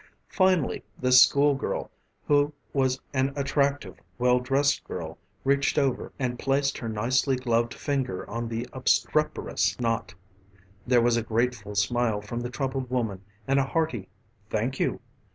[0.31, 1.91] Finally this school girl,
[2.25, 8.27] who was an attractive, well dressed girl, reached over and placed her nicely gloved finger
[8.27, 10.15] on the obstreperous knot.
[10.87, 14.09] There was a grateful smile from the troubled woman and a hearty
[14.49, 15.01] "Thank you."